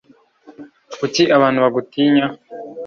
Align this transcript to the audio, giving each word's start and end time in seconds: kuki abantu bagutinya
kuki 0.99 1.21
abantu 1.35 1.59
bagutinya 1.65 2.25